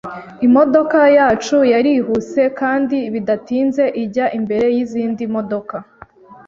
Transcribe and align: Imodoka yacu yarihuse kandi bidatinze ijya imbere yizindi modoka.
Imodoka 0.47 0.99
yacu 1.17 1.57
yarihuse 1.73 2.41
kandi 2.59 2.97
bidatinze 3.13 3.83
ijya 4.03 4.25
imbere 4.37 4.65
yizindi 4.75 5.23
modoka. 5.35 5.75